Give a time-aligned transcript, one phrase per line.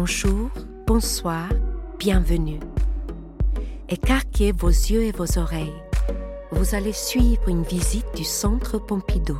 [0.00, 0.50] Bonjour,
[0.86, 1.48] bonsoir,
[1.98, 2.60] bienvenue.
[3.88, 5.74] Écarquez vos yeux et vos oreilles.
[6.52, 9.36] Vous allez suivre une visite du Centre Pompidou.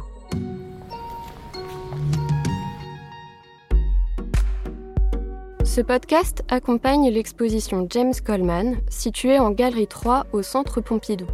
[5.63, 11.29] Ce podcast accompagne l'exposition James Coleman, située en Galerie 3 au Centre Pompidou.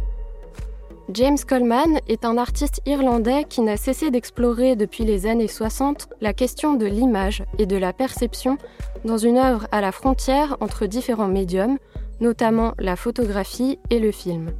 [1.13, 6.33] James Coleman est un artiste irlandais qui n'a cessé d'explorer depuis les années 60 la
[6.33, 8.57] question de l'image et de la perception
[9.03, 11.77] dans une œuvre à la frontière entre différents médiums,
[12.21, 14.51] notamment la photographie et le film.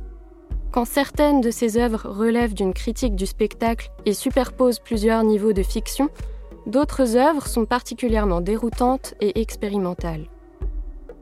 [0.71, 5.63] Quand certaines de ses œuvres relèvent d'une critique du spectacle et superposent plusieurs niveaux de
[5.63, 6.09] fiction,
[6.65, 10.25] D'autres œuvres sont particulièrement déroutantes et expérimentales.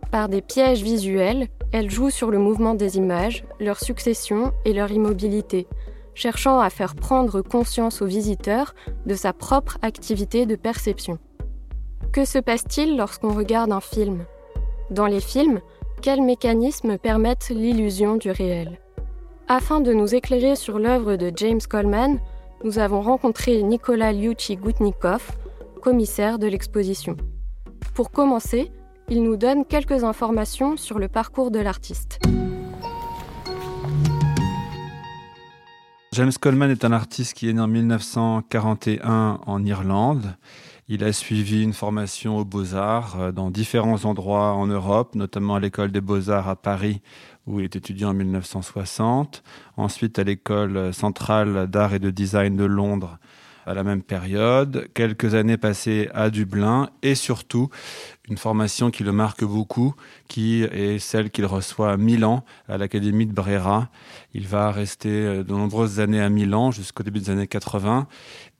[0.10, 4.91] Par des pièges visuels, elles jouent sur le mouvement des images, leur succession et leur
[4.91, 5.68] immobilité,
[6.13, 8.76] cherchant à faire prendre conscience au visiteur
[9.07, 11.18] de sa propre activité de perception.
[12.12, 14.24] Que se passe-t-il lorsqu'on regarde un film?
[14.91, 15.62] Dans les films,
[16.04, 18.79] quels mécanismes permettent l'illusion du réel?
[19.48, 22.20] Afin de nous éclairer sur l'œuvre de James Coleman,
[22.63, 25.32] nous avons rencontré Nicolas Liucci Goutnikov,
[25.82, 27.18] commissaire de l'exposition.
[27.96, 28.71] Pour commencer,
[29.09, 32.20] il nous donne quelques informations sur le parcours de l'artiste.
[36.13, 40.35] James Coleman est un artiste qui est né en 1941 en Irlande.
[40.87, 45.60] Il a suivi une formation aux beaux-arts euh, dans différents endroits en Europe, notamment à
[45.60, 47.01] l'école des beaux-arts à Paris
[47.48, 49.43] où il est étudiant en 1960,
[49.76, 53.17] ensuite à l'école centrale d'art et de design de Londres
[53.66, 57.70] à la même période, quelques années passées à Dublin et surtout
[58.30, 59.96] une formation qui le marque beaucoup,
[60.28, 63.90] qui est celle qu'il reçoit à Milan, à l'Académie de Brera.
[64.34, 68.08] Il va rester de nombreuses années à Milan jusqu'au début des années 80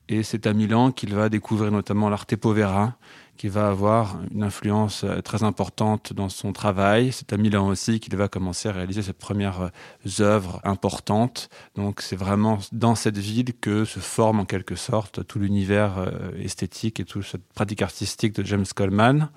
[0.08, 2.96] et c'est à Milan qu'il va découvrir notamment l'arte povera,
[3.36, 7.10] qui va avoir une influence euh, très importante dans son travail.
[7.12, 11.48] C'est à Milan aussi qu'il va commencer à réaliser ses premières euh, œuvres importantes.
[11.74, 16.30] Donc c'est vraiment dans cette ville que se forme en quelque sorte tout l'univers euh,
[16.38, 19.30] esthétique et toute cette pratique artistique de James Coleman.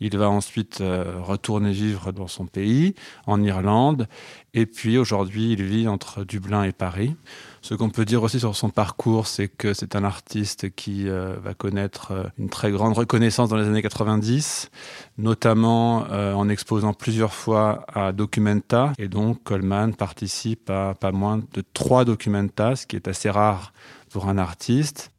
[0.00, 2.94] Il va ensuite retourner vivre dans son pays,
[3.26, 4.06] en Irlande,
[4.52, 7.14] et puis aujourd'hui il vit entre Dublin et Paris.
[7.64, 11.34] Ce qu'on peut dire aussi sur son parcours, c'est que c'est un artiste qui euh,
[11.42, 14.70] va connaître euh, une très grande reconnaissance dans les années 90,
[15.16, 18.92] notamment euh, en exposant plusieurs fois à Documenta.
[18.98, 23.72] Et donc Coleman participe à pas moins de trois Documenta, ce qui est assez rare
[24.10, 25.10] pour un artiste.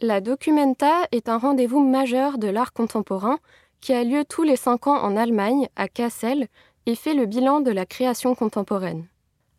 [0.00, 3.38] La Documenta est un rendez-vous majeur de l'art contemporain
[3.80, 6.48] qui a lieu tous les cinq ans en Allemagne, à Kassel,
[6.86, 9.06] et fait le bilan de la création contemporaine.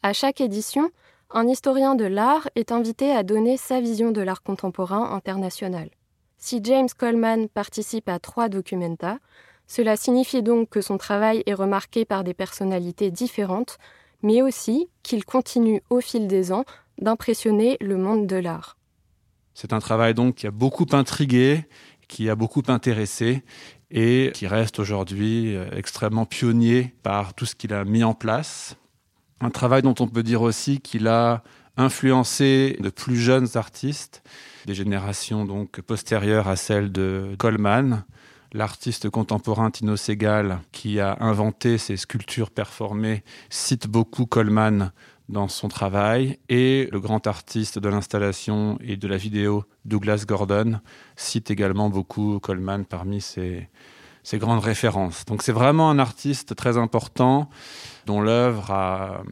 [0.02, 0.90] À chaque édition,
[1.32, 5.90] un historien de l'art est invité à donner sa vision de l'art contemporain international.
[6.38, 9.20] Si James Coleman participe à trois documenta,
[9.68, 13.78] cela signifie donc que son travail est remarqué par des personnalités différentes,
[14.24, 16.66] mais aussi qu'il continue au fil des ans
[16.98, 18.78] d'impressionner le monde de l'art.
[19.54, 21.66] C'est un travail donc qui a beaucoup intrigué,
[22.08, 23.44] qui a beaucoup intéressé
[23.92, 28.76] et qui reste aujourd'hui euh, extrêmement pionnier par tout ce qu'il a mis en place,
[29.42, 31.44] un travail dont on peut dire aussi qu'il a
[31.78, 34.22] influencé de plus jeunes artistes,
[34.66, 38.04] des générations donc postérieures à celle de Coleman,
[38.52, 44.92] l'artiste contemporain Tino Segal, qui a inventé ces sculptures performées, cite beaucoup Coleman
[45.30, 50.80] dans son travail, et le grand artiste de l'installation et de la vidéo Douglas Gordon
[51.16, 53.70] cite également beaucoup Coleman parmi ses,
[54.24, 55.26] ses grandes références.
[55.26, 57.50] Donc c'est vraiment un artiste très important
[58.08, 59.24] dont l'œuvre a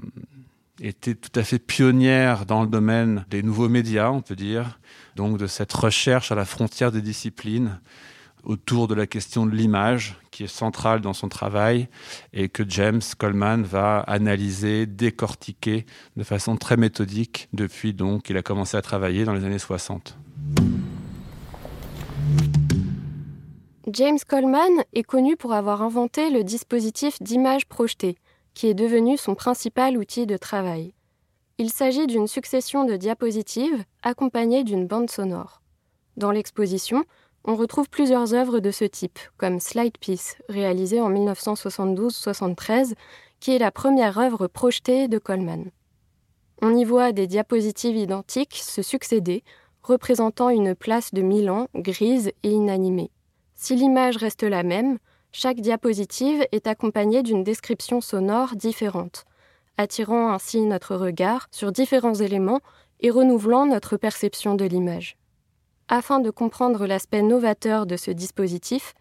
[0.80, 4.80] été tout à fait pionnière dans le domaine des nouveaux médias, on peut dire,
[5.16, 7.80] donc de cette recherche à la frontière des disciplines
[8.48, 11.90] autour de la question de l'image, qui est centrale dans son travail,
[12.32, 15.86] et que James Coleman va analyser, décortiquer
[16.16, 20.18] de façon très méthodique depuis donc qu'il a commencé à travailler dans les années 60.
[23.90, 28.18] James Coleman est connu pour avoir inventé le dispositif d'image projetée,
[28.54, 30.94] qui est devenu son principal outil de travail.
[31.58, 35.62] Il s'agit d'une succession de diapositives accompagnées d'une bande sonore.
[36.16, 37.04] Dans l'exposition,
[37.48, 42.94] on retrouve plusieurs œuvres de ce type, comme Slide Piece, réalisée en 1972-73,
[43.40, 45.72] qui est la première œuvre projetée de Coleman.
[46.62, 49.46] On y voit des diapositives identiques se succéder,
[49.82, 53.12] représentant une place de Milan grise et inanimée.
[53.56, 54.98] Si l'image reste la même,
[55.32, 59.24] chaque diapositive est accompagnée d'une description sonore différente,
[59.78, 62.60] attirant ainsi notre regard sur différents éléments
[63.00, 65.16] et renouvelant notre perception de l'image.
[65.90, 68.94] Afin de comprendre l'aspect novateur de ce dispositif,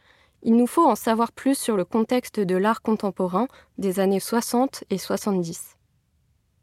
[0.45, 4.85] il nous faut en savoir plus sur le contexte de l'art contemporain des années 60
[4.91, 5.77] et 70.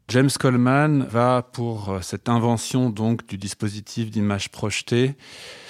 [0.08, 5.14] James Coleman va, pour euh, cette invention donc du dispositif d'image projetée,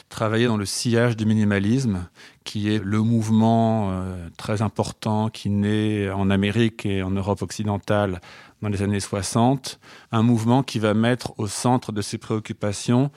[0.09, 2.09] travailler dans le sillage du minimalisme,
[2.45, 8.21] qui est le mouvement euh, très important qui naît en Amérique et en Europe occidentale
[8.63, 9.81] dans les années 60,
[10.13, 13.11] un mouvement qui va mettre au centre de ses préoccupations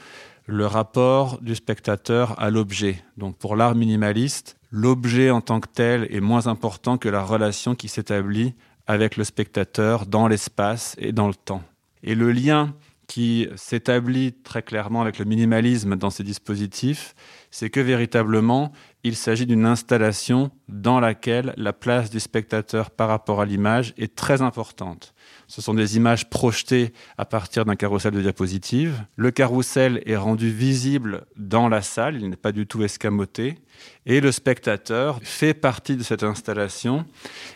[0.47, 3.03] le rapport du spectateur à l'objet.
[3.17, 7.75] Donc pour l'art minimaliste, l'objet en tant que tel est moins important que la relation
[7.75, 8.55] qui s'établit
[8.87, 11.63] avec le spectateur dans l'espace et dans le temps.
[12.01, 12.73] Et le lien
[13.07, 17.13] qui s'établit très clairement avec le minimalisme dans ces dispositifs,
[17.51, 18.71] c'est que véritablement,
[19.03, 24.15] il s'agit d'une installation dans laquelle la place du spectateur par rapport à l'image est
[24.15, 25.13] très importante.
[25.47, 29.01] Ce sont des images projetées à partir d'un carrousel de diapositives.
[29.15, 33.57] Le carrousel est rendu visible dans la salle, il n'est pas du tout escamoté.
[34.05, 37.05] Et le spectateur fait partie de cette installation.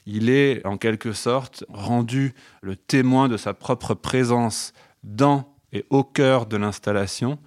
[0.05, 4.71] Il est en quelque sorte rendu le témoin de sa propre présence
[5.03, 7.39] dans et au cœur de l'installation.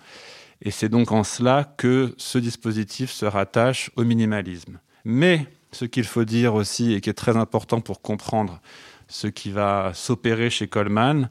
[0.60, 4.78] Et c'est donc en cela que ce dispositif se rattache au minimalisme.
[5.04, 8.60] Mais ce qu'il faut dire aussi, et qui est très important pour comprendre
[9.08, 11.28] ce qui va s'opérer chez Coleman,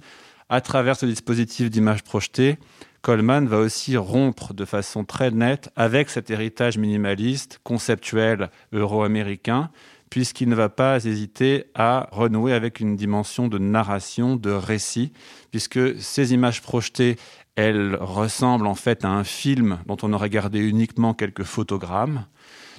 [0.50, 2.58] à travers ce dispositif d'image projetée,
[3.02, 9.72] Coleman va aussi rompre de façon très nette avec cet héritage minimaliste, conceptuel euro-américain,
[10.10, 15.12] puisqu'il ne va pas hésiter à renouer avec une dimension de narration, de récit,
[15.52, 17.18] puisque ces images projetées,
[17.56, 22.26] elles ressemblent en fait à un film dont on aurait gardé uniquement quelques photogrammes.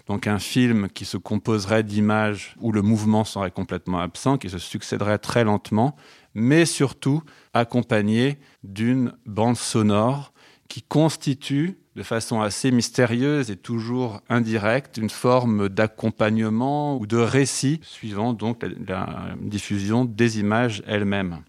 [0.06, 4.58] Donc un film qui se composerait d'images où le mouvement serait complètement absent, qui se
[4.58, 5.96] succéderait très lentement,
[6.34, 7.22] mais surtout
[7.54, 10.32] accompagné d'une bande sonore
[10.68, 17.80] qui constitue de façon assez mystérieuse et toujours indirecte une forme d'accompagnement ou de récit
[17.82, 21.42] suivant donc la, diffusion des images elles-mêmes.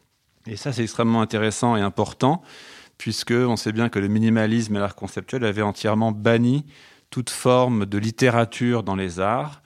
[0.46, 2.44] Et ça c'est extrêmement intéressant et important
[2.98, 6.66] puisque on sait bien que le minimalisme et l'art conceptuel avaient entièrement banni
[7.10, 9.62] toute forme de littérature dans les arts.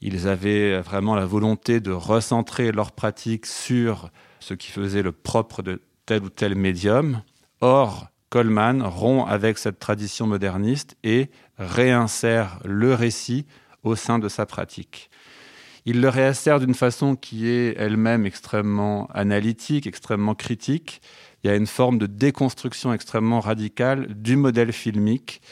[0.00, 5.62] Ils avaient vraiment la volonté de recentrer leur pratique sur ce qui faisait le propre
[5.62, 7.22] de tel ou tel médium.
[7.60, 13.46] Or, Coleman rompt avec cette tradition moderniste et réinsère le récit
[13.84, 15.08] au sein de sa pratique.
[15.86, 21.02] Il le réinsère d'une façon qui est elle-même extrêmement analytique, extrêmement critique.
[21.42, 25.42] Il y a une forme de déconstruction extrêmement radicale du modèle filmique,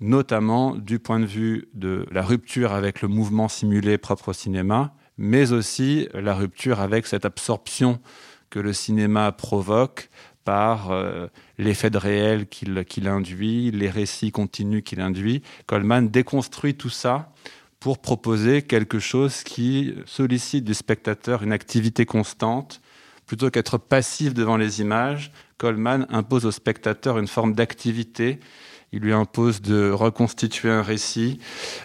[0.00, 4.94] notamment du point de vue de la rupture avec le mouvement simulé propre au cinéma,
[5.18, 8.00] mais aussi la rupture avec cette absorption
[8.48, 10.08] que le cinéma provoque
[10.44, 11.26] par euh,
[11.58, 15.42] l'effet de réel qu'il induit, les récits continus qu'il induit.
[15.66, 17.32] Coleman déconstruit tout ça
[17.78, 22.80] pour proposer quelque chose qui sollicite du spectateur une activité constante.
[23.26, 28.40] Plutôt qu'être passif devant les images, Coleman impose au spectateur une forme d'activité.
[28.92, 31.38] Il lui impose de reconstituer un récit,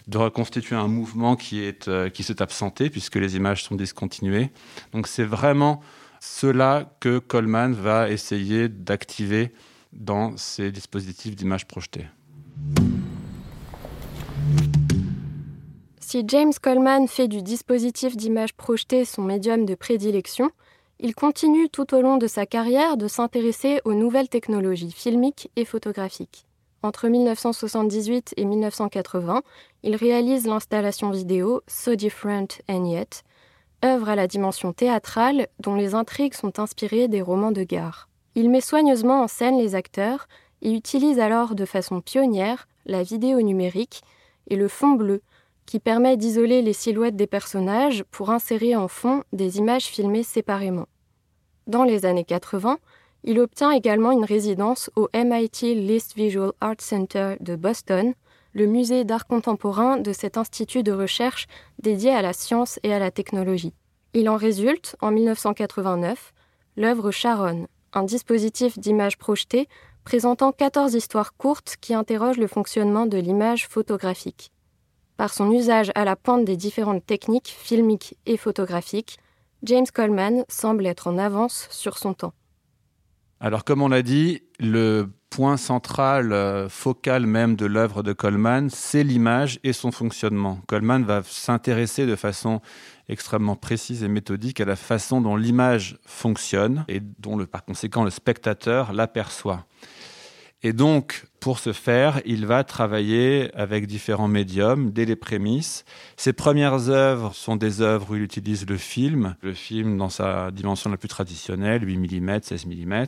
[0.08, 4.52] de reconstituer un mouvement qui euh, qui s'est absenté puisque les images sont discontinuées.
[4.92, 5.82] Donc c'est vraiment
[6.20, 9.54] cela que Coleman va essayer d'activer
[9.94, 12.08] dans ses dispositifs d'image projetée.
[16.00, 20.52] Si James Coleman fait du dispositif d'image projetée son médium de prédilection,
[21.00, 25.66] il continue tout au long de sa carrière de s'intéresser aux nouvelles technologies filmiques et
[25.66, 26.46] photographiques.
[26.86, 29.42] Entre 1978 et 1980,
[29.82, 33.24] il réalise l'installation vidéo So Different and Yet,
[33.84, 38.08] œuvre à la dimension théâtrale dont les intrigues sont inspirées des romans de gare.
[38.36, 40.28] Il met soigneusement en scène les acteurs
[40.62, 44.04] et utilise alors de façon pionnière la vidéo numérique
[44.52, 45.24] et le fond bleu,
[45.66, 50.86] qui permet d'isoler les silhouettes des personnages pour insérer en fond des images filmées séparément.
[51.66, 52.78] Dans les années 80,
[53.28, 58.14] il obtient également une résidence au MIT List Visual Arts Center de Boston,
[58.54, 61.48] le musée d'art contemporain de cet institut de recherche
[61.82, 63.74] dédié à la science et à la technologie.
[64.14, 66.34] Il en résulte, en 1989,
[66.78, 69.68] l'œuvre Sharon, un dispositif d'image projetée
[70.04, 74.52] présentant 14 histoires courtes qui interrogent le fonctionnement de l'image photographique.
[75.18, 79.18] Par son usage à la pointe des différentes techniques filmiques et photographiques,
[79.64, 82.34] James Coleman semble être en avance sur son temps.
[83.46, 88.72] Alors comme on l'a dit, le point central, euh, focal même de l'œuvre de Coleman,
[88.72, 90.62] c'est l'image et son fonctionnement.
[90.66, 92.60] Coleman va s'intéresser de façon
[93.08, 98.10] extrêmement précise et méthodique à la façon dont l'image fonctionne et dont, par conséquent, le
[98.10, 99.68] spectateur l'aperçoit.
[100.66, 105.86] Et donc, pour ce faire, il va travailler avec différents médiums dès les prémices.
[106.18, 110.50] Ses premières œuvres sont des œuvres où il utilise le film, le film dans sa
[110.50, 113.06] dimension la plus traditionnelle, 8 mm, 16 mm,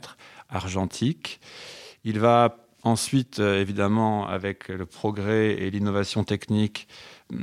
[0.49, 1.39] argentique.
[2.03, 6.87] Il va ensuite, euh, évidemment, avec le progrès et l'innovation technique,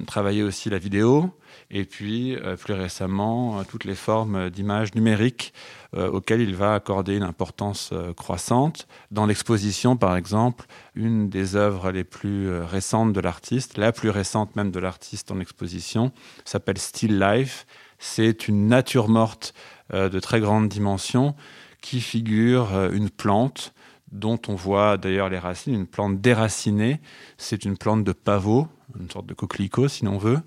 [0.07, 1.31] travailler aussi la vidéo,
[1.71, 5.53] et puis euh, plus récemment, euh, toutes les formes d'images numériques
[5.95, 8.87] euh, auxquelles il va accorder une importance croissante.
[9.11, 14.57] Dans l'exposition, par exemple, une des œuvres les plus récentes de l'artiste, la plus récente
[14.57, 16.13] même de l'artiste en exposition,
[16.45, 17.67] s'appelle Still Life.
[17.99, 19.55] C'est une nature morte
[19.93, 21.35] de très grande dimension
[21.81, 23.74] qui figure une plante
[24.15, 27.01] dont on voit d'ailleurs les racines, une plante déracinée.
[27.37, 28.69] C'est une plante de pavot,
[28.99, 30.39] une sorte de coquelicot si l'on veut.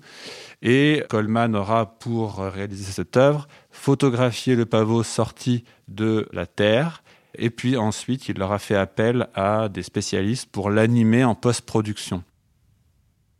[0.62, 7.04] Et Coleman aura, pour réaliser cette œuvre, photographié le pavot sorti de la terre.
[7.34, 12.24] Et puis ensuite, il aura fait appel à des spécialistes pour l'animer en post-production.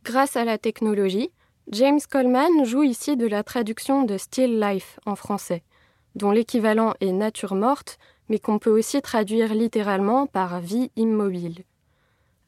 [0.03, 1.31] Grâce à la technologie,
[1.71, 5.63] James Coleman joue ici de la traduction de Still Life en français,
[6.15, 7.97] dont l'équivalent est nature morte,
[8.29, 11.63] mais qu'on peut aussi traduire littéralement par vie immobile.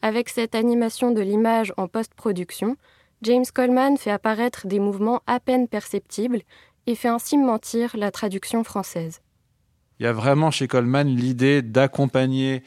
[0.02, 2.78] Avec cette animation de l'image en post-production,
[3.22, 6.42] James Coleman fait apparaître des mouvements à peine perceptibles
[6.88, 9.22] et fait ainsi mentir la traduction française.
[10.00, 12.64] Il y a vraiment chez Coleman l'idée d'accompagner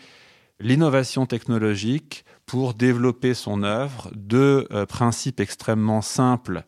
[0.61, 4.11] l'innovation technologique pour développer son œuvre.
[4.14, 6.62] Deux euh, principes extrêmement simples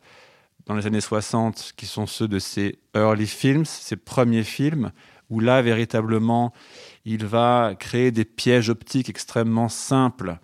[0.65, 4.91] dans les années 60 qui sont ceux de ses early films, ses premiers films,
[5.29, 6.53] où là, véritablement,
[7.05, 10.37] il va créer des pièges optiques extrêmement simples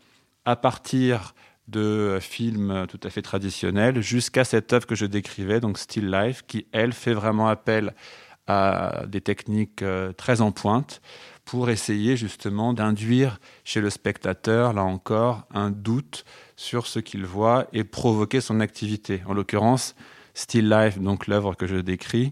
[0.46, 1.34] à partir
[1.68, 6.44] de films tout à fait traditionnels jusqu'à cette œuvre que je décrivais, donc Still Life,
[6.46, 7.94] qui, elle, fait vraiment appel
[8.48, 11.02] à des techniques euh, très en pointe
[11.46, 16.26] pour essayer justement d'induire chez le spectateur, là encore, un doute
[16.56, 19.22] sur ce qu'il voit et provoquer son activité.
[19.28, 19.96] En l'occurrence,
[20.34, 22.32] Still Life, donc l'œuvre que je décris,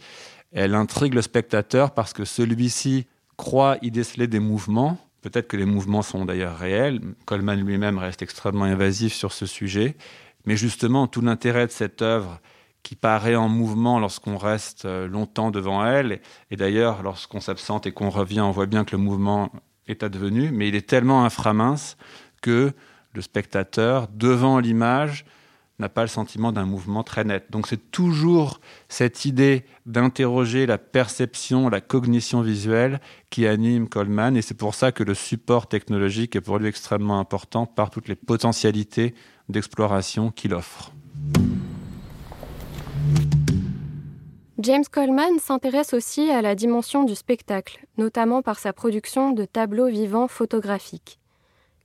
[0.52, 4.98] elle intrigue le spectateur parce que celui-ci croit y déceler des mouvements.
[5.22, 7.00] Peut-être que les mouvements sont d'ailleurs réels.
[7.26, 9.96] Coleman lui-même reste extrêmement invasif sur ce sujet.
[10.46, 12.40] Mais justement, tout l'intérêt de cette œuvre
[12.84, 17.92] qui paraît en mouvement lorsqu'on reste euh, longtemps devant elle, et d'ailleurs lorsqu'on s'absente et
[17.92, 19.52] qu'on revient, on voit bien que le mouvement
[19.88, 21.96] est advenu, mais il est tellement inframince
[22.42, 22.72] que
[23.14, 25.26] le spectateur, devant l'image,
[25.80, 27.46] n'a pas le sentiment d'un mouvement très net.
[27.50, 33.00] Donc c'est toujours cette idée d'interroger la perception, la cognition visuelle
[33.30, 37.20] qui anime Coleman et c'est pour ça que le support technologique est pour lui extrêmement
[37.20, 39.16] important par toutes les potentialités
[39.50, 40.92] d'exploration qu'il offre.
[44.60, 49.88] James Coleman s'intéresse aussi à la dimension du spectacle, notamment par sa production de tableaux
[49.88, 51.20] vivants photographiques.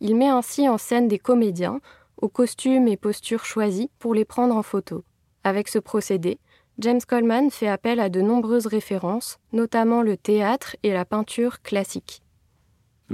[0.00, 1.81] Il met ainsi en scène des comédiens
[2.16, 5.04] aux costumes et postures choisis pour les prendre en photo.
[5.44, 6.38] Avec ce procédé,
[6.78, 12.23] James Coleman fait appel à de nombreuses références, notamment le théâtre et la peinture classique.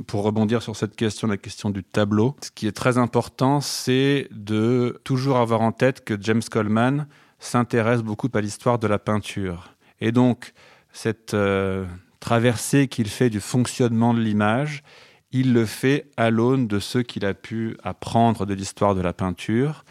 [0.07, 4.27] Pour rebondir sur cette question, la question du tableau, ce qui est très important, c'est
[4.31, 7.07] de toujours avoir en tête que James Coleman
[7.39, 9.75] s'intéresse beaucoup à l'histoire de la peinture.
[10.01, 10.55] Et donc,
[10.93, 11.85] cette euh,
[12.21, 14.83] traversée qu'il fait du fonctionnement de l'image,
[15.33, 19.13] il le fait à l'aune de ce qu'il a pu apprendre de l'histoire de la
[19.13, 19.85] peinture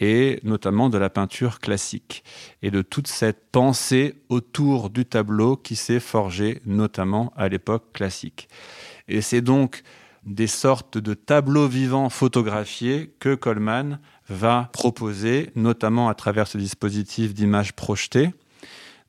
[0.00, 2.22] et notamment de la peinture classique
[2.62, 8.48] et de toute cette pensée autour du tableau qui s'est forgée notamment à l'époque classique.
[9.08, 9.82] Et c'est donc
[10.24, 17.34] des sortes de tableaux vivants photographiés que Coleman va proposer, notamment à travers ce dispositif
[17.34, 18.30] d'image projetée.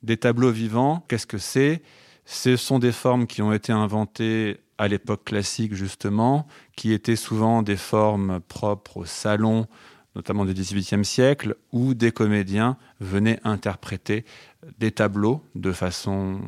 [0.01, 1.81] Des tableaux vivants, qu'est-ce que c'est?
[2.25, 7.61] Ce sont des formes qui ont été inventées à l'époque classique justement, qui étaient souvent
[7.61, 9.67] des formes propres au salon,
[10.15, 14.25] notamment du XVIIIe siècle, où des comédiens venaient interpréter
[14.79, 16.39] des tableaux de façon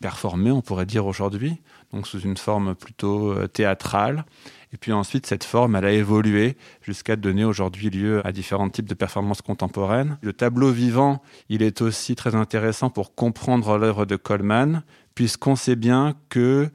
[0.00, 1.60] performée, on pourrait dire aujourd'hui,
[1.92, 4.24] donc sous une forme plutôt euh, théâtrale.
[4.72, 8.88] Et puis ensuite, cette forme, elle a évolué jusqu'à donner aujourd'hui lieu à différents types
[8.88, 10.18] de performances contemporaines.
[10.20, 14.82] Le tableau vivant, il est aussi très intéressant pour comprendre l'œuvre de Coleman,
[15.14, 16.70] puisqu'on sait bien que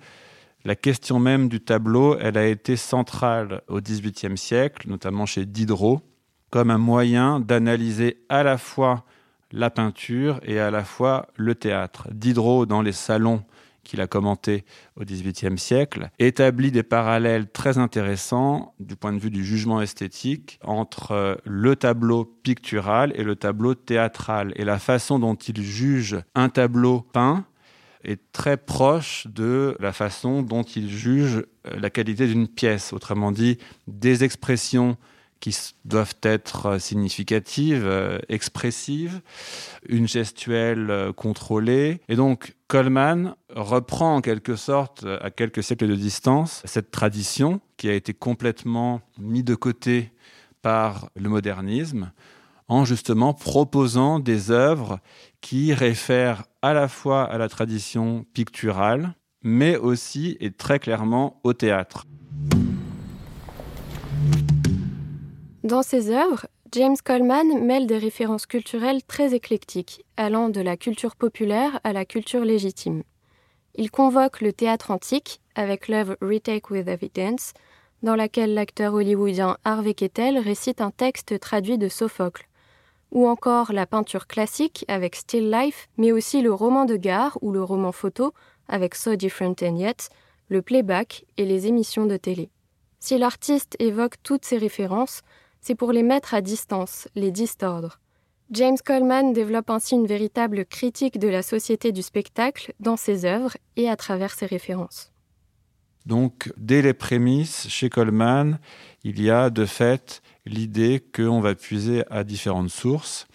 [0.66, 6.02] la question même du tableau, elle a été centrale au XVIIIe siècle, notamment chez Diderot,
[6.50, 9.06] comme un moyen d'analyser à la fois
[9.52, 12.08] la peinture et à la fois le théâtre.
[12.12, 13.44] Diderot, dans les salons
[13.84, 14.66] qu'il a commentés
[14.98, 20.60] au XVIIIe siècle, établit des parallèles très intéressants du point de vue du jugement esthétique
[20.64, 24.54] entre le tableau pictural et le tableau théâtral.
[24.58, 27.46] Et la façon dont il juge un tableau peint
[28.04, 32.94] est très proche de la façon dont il juge la qualité d'une pièce.
[32.94, 34.98] Autrement dit, des expressions
[35.40, 39.22] qui doivent être euh, significatives, euh, expressives,
[39.88, 42.02] une gestuelle euh, contrôlée.
[42.10, 47.90] Et donc, Coleman reprend en quelque sorte, à quelques siècles de distance, cette tradition qui
[47.90, 50.12] a été complètement mise de côté
[50.62, 52.12] par le modernisme,
[52.68, 55.00] en justement proposant des œuvres
[55.42, 61.54] qui réfèrent à la fois à la tradition picturale, mais aussi et très clairement au
[61.54, 62.06] théâtre.
[65.64, 71.16] Dans ses œuvres, James Coleman mêle des références culturelles très éclectiques, allant de la culture
[71.16, 73.04] populaire à la culture légitime.
[73.76, 77.54] Il convoque le théâtre antique avec l'œuvre Retake with Evidence,
[78.04, 82.48] dans laquelle l'acteur hollywoodien Harvey Kettel récite un texte traduit de Sophocle,
[83.12, 87.52] ou encore la peinture classique avec Still Life, mais aussi le roman de gare ou
[87.52, 88.34] le roman photo
[88.68, 90.10] avec So Different and Yet,
[90.50, 92.50] le playback et les émissions de télé.
[93.00, 95.22] Si l'artiste évoque toutes ces références,
[95.62, 98.00] c'est pour les mettre à distance, les distordre.
[98.52, 103.56] James Coleman développe ainsi une véritable critique de la société du spectacle dans ses œuvres
[103.76, 105.12] et à travers ses références.
[106.06, 108.60] Donc, dès les prémices, chez Coleman,
[109.04, 113.28] il y a de fait l'idée qu'on va puiser à différentes sources.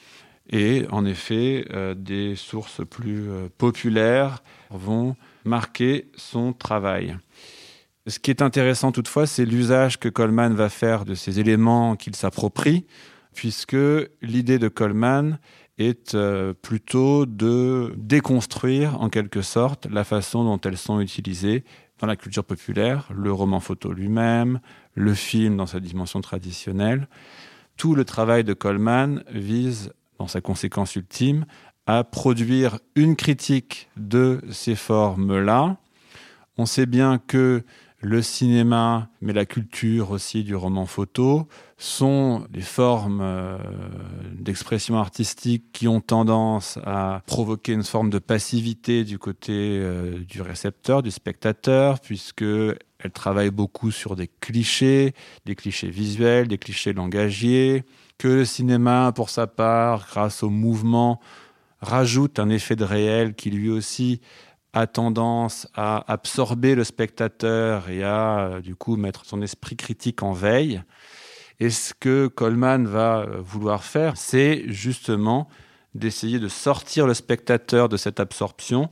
[0.50, 7.16] Et en effet, euh, des sources plus euh, populaires vont marquer son travail.
[8.06, 12.14] Ce qui est intéressant toutefois, c'est l'usage que Coleman va faire de ces éléments qu'il
[12.14, 12.84] s'approprie,
[13.34, 13.76] puisque
[14.20, 15.38] l'idée de Coleman
[15.78, 21.64] est euh, plutôt de déconstruire en quelque sorte la façon dont elles sont utilisées
[22.06, 24.60] la culture populaire, le roman photo lui-même,
[24.94, 27.08] le film dans sa dimension traditionnelle.
[27.76, 31.44] Tout le travail de Coleman vise, dans sa conséquence ultime,
[31.86, 35.76] à produire une critique de ces formes-là.
[36.56, 37.62] On sait bien que
[38.04, 43.56] le cinéma, mais la culture aussi du roman photo, sont des formes euh,
[44.34, 50.42] d'expression artistique qui ont tendance à provoquer une forme de passivité du côté euh, du
[50.42, 55.14] récepteur, du spectateur, puisque elles travaillent beaucoup sur des clichés,
[55.46, 57.84] des clichés visuels, des clichés langagiers,
[58.18, 61.20] que le cinéma, pour sa part, grâce au mouvement,
[61.80, 64.20] rajoute un effet de réel qui lui aussi
[64.74, 70.22] a tendance à absorber le spectateur et à euh, du coup mettre son esprit critique
[70.22, 70.82] en veille.
[71.60, 75.48] Et ce que Coleman va euh, vouloir faire, c'est justement
[75.94, 78.90] d'essayer de sortir le spectateur de cette absorption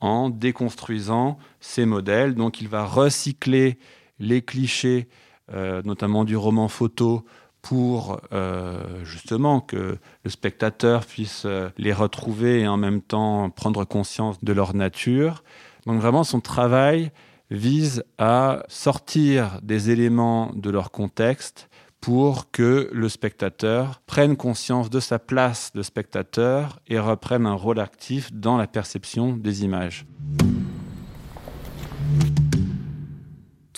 [0.00, 2.34] en déconstruisant ses modèles.
[2.34, 3.78] Donc il va recycler
[4.18, 5.08] les clichés,
[5.52, 7.26] euh, notamment du roman photo,
[7.62, 13.84] pour euh, justement que le spectateur puisse euh, les retrouver et en même temps prendre
[13.84, 15.42] conscience de leur nature.
[15.86, 17.10] Donc vraiment, son travail
[17.50, 21.68] vise à sortir des éléments de leur contexte
[22.00, 27.80] pour que le spectateur prenne conscience de sa place de spectateur et reprenne un rôle
[27.80, 30.06] actif dans la perception des images.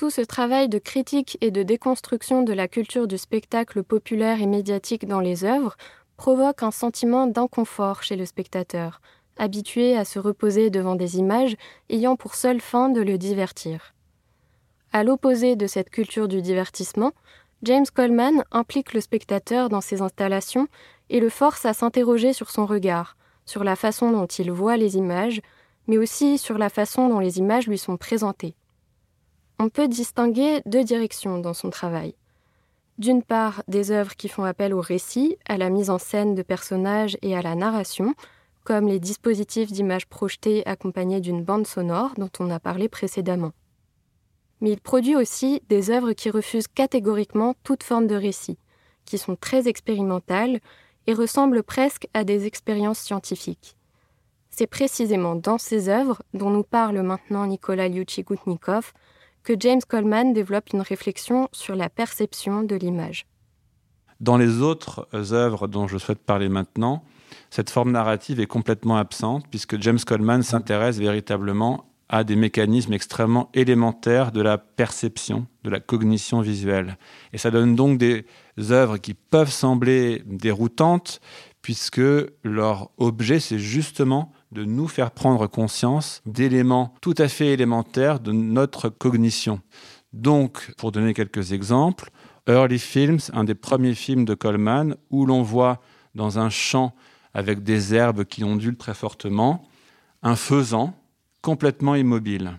[0.00, 4.46] Tout ce travail de critique et de déconstruction de la culture du spectacle populaire et
[4.46, 5.76] médiatique dans les œuvres
[6.16, 9.02] provoque un sentiment d'inconfort chez le spectateur,
[9.36, 11.54] habitué à se reposer devant des images
[11.90, 13.92] ayant pour seule fin de le divertir.
[14.90, 17.12] À l'opposé de cette culture du divertissement,
[17.62, 20.66] James Coleman implique le spectateur dans ses installations
[21.10, 24.96] et le force à s'interroger sur son regard, sur la façon dont il voit les
[24.96, 25.42] images,
[25.88, 28.54] mais aussi sur la façon dont les images lui sont présentées
[29.60, 32.14] on peut distinguer deux directions dans son travail.
[32.96, 36.40] D'une part, des œuvres qui font appel au récit, à la mise en scène de
[36.40, 38.14] personnages et à la narration,
[38.64, 43.52] comme les dispositifs d'images projetées accompagnés d'une bande sonore dont on a parlé précédemment.
[44.62, 48.56] Mais il produit aussi des œuvres qui refusent catégoriquement toute forme de récit,
[49.04, 50.60] qui sont très expérimentales
[51.06, 53.76] et ressemblent presque à des expériences scientifiques.
[54.48, 58.92] C'est précisément dans ces œuvres, dont nous parle maintenant Nicolas Lyuchi-Goutnikov,
[59.42, 63.26] que James Coleman développe une réflexion sur la perception de l'image.
[64.20, 67.02] Dans les autres œuvres dont je souhaite parler maintenant,
[67.48, 73.50] cette forme narrative est complètement absente puisque James Coleman s'intéresse véritablement à des mécanismes extrêmement
[73.54, 76.98] élémentaires de la perception, de la cognition visuelle.
[77.32, 78.26] Et ça donne donc des
[78.70, 81.20] œuvres qui peuvent sembler déroutantes
[81.62, 82.00] puisque
[82.42, 88.32] leur objet, c'est justement de nous faire prendre conscience d'éléments tout à fait élémentaires de
[88.32, 89.60] notre cognition.
[90.12, 92.10] Donc, pour donner quelques exemples,
[92.48, 95.80] Early Films, un des premiers films de Coleman, où l'on voit
[96.14, 96.94] dans un champ
[97.32, 99.68] avec des herbes qui ondulent très fortement,
[100.22, 100.94] un faisan
[101.42, 102.58] complètement immobile.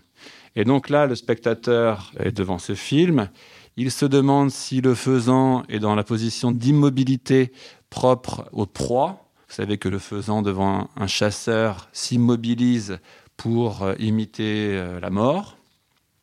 [0.55, 3.29] Et donc là, le spectateur est devant ce film,
[3.77, 7.51] il se demande si le faisant est dans la position d'immobilité
[7.89, 9.30] propre aux proies.
[9.51, 12.99] Vous savez que le faisant devant un chasseur s'immobilise
[13.35, 15.57] pour euh, imiter euh, la mort,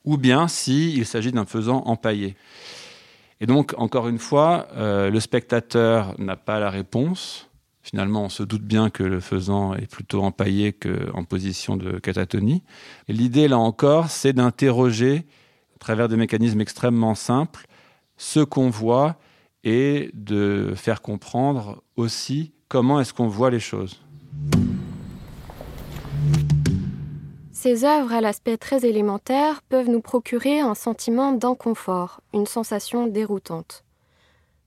[0.06, 2.36] ou bien s'il s'agit d'un faisant empaillé.
[3.42, 7.50] Et donc, encore une fois, euh, le spectateur n'a pas la réponse.
[7.82, 12.62] Finalement, on se doute bien que le faisant est plutôt empaillé qu'en position de catatonie.
[13.08, 15.26] L'idée, là encore, c'est d'interroger,
[15.76, 17.66] à travers des mécanismes extrêmement simples,
[18.16, 19.16] ce qu'on voit
[19.64, 24.00] et de faire comprendre aussi comment est-ce qu'on voit les choses?
[27.52, 33.84] Ces œuvres à l'aspect très élémentaire peuvent nous procurer un sentiment d'inconfort, une sensation déroutante.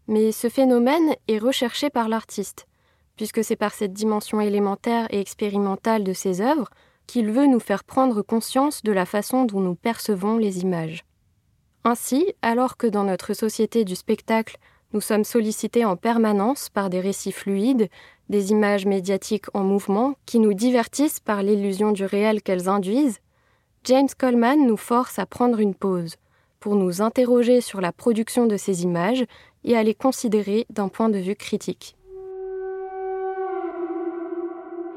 [0.07, 2.67] Mais ce phénomène est recherché par l'artiste,
[3.15, 6.69] puisque c'est par cette dimension élémentaire et expérimentale de ses œuvres
[7.07, 11.05] qu'il veut nous faire prendre conscience de la façon dont nous percevons les images.
[11.83, 14.57] Ainsi, alors que dans notre société du spectacle,
[14.93, 17.89] nous sommes sollicités en permanence par des récits fluides,
[18.29, 23.19] des images médiatiques en mouvement qui nous divertissent par l'illusion du réel qu'elles induisent,
[23.83, 26.15] James Coleman nous force à prendre une pause
[26.59, 29.25] pour nous interroger sur la production de ces images
[29.63, 31.95] et à les considérer d'un point de vue critique.